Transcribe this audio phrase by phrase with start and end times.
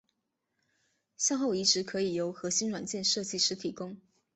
[1.15, 3.97] 向后移植可以由核心软件设计师提供。